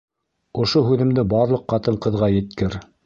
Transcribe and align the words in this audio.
Ошо 0.63 0.81
һүҙемде 0.87 1.25
барлыҡ 1.33 1.67
ҡатын-ҡыҙға 1.75 2.31
еткер. 2.39 2.79